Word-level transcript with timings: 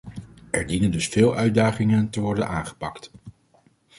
Er 0.51 0.65
dienen 0.67 0.91
dus 0.91 1.07
veel 1.07 1.35
uitdagingen 1.35 2.09
te 2.09 2.19
worden 2.19 2.47
aangepakt. 2.47 3.11